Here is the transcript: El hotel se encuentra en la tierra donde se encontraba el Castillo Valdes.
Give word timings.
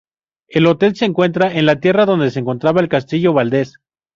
El 0.47 0.65
hotel 0.65 0.95
se 0.95 1.05
encuentra 1.05 1.53
en 1.55 1.67
la 1.67 1.79
tierra 1.79 2.07
donde 2.07 2.31
se 2.31 2.39
encontraba 2.39 2.81
el 2.81 2.89
Castillo 2.89 3.33
Valdes. 3.33 3.77